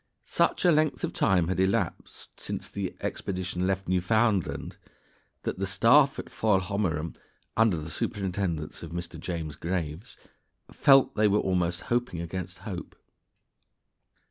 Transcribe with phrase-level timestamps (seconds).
[0.23, 4.77] ]Such a length of time had elapsed since the expedition left Newfoundland
[5.43, 7.13] that the staff at Foilhommerum,
[7.55, 9.19] under the superintendence of Mr.
[9.19, 10.17] James Graves,
[10.71, 12.95] felt they were almost hoping against hope.